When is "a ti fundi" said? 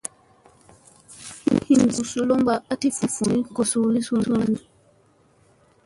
2.71-3.39